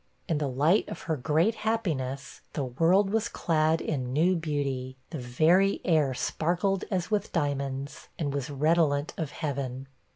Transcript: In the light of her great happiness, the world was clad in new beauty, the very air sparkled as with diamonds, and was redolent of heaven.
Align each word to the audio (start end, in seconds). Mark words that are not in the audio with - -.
In 0.27 0.39
the 0.39 0.47
light 0.49 0.89
of 0.89 1.03
her 1.03 1.15
great 1.15 1.53
happiness, 1.53 2.41
the 2.53 2.63
world 2.63 3.11
was 3.11 3.29
clad 3.29 3.81
in 3.81 4.11
new 4.11 4.35
beauty, 4.35 4.97
the 5.11 5.19
very 5.19 5.79
air 5.85 6.15
sparkled 6.15 6.83
as 6.89 7.11
with 7.11 7.31
diamonds, 7.31 8.07
and 8.17 8.33
was 8.33 8.49
redolent 8.49 9.13
of 9.15 9.29
heaven. 9.29 9.85